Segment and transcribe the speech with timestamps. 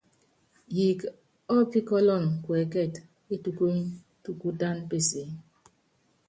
[0.75, 0.99] Yiik
[1.55, 2.93] ɔ́píkɔ́lɔn kuɛ́kɛt
[3.33, 3.81] é tubuny
[4.23, 5.29] tuukútán pesée.